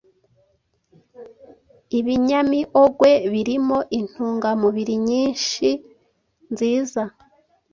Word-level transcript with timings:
Ibinyamiogwe 1.99 3.11
birimo 3.31 3.77
intungamubiri 3.99 4.95
nyinhi 5.07 5.69
nziza, 6.51 7.03